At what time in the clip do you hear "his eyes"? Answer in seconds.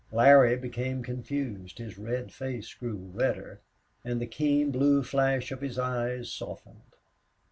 5.61-6.33